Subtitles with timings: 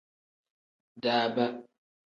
[1.03, 1.45] Daaba.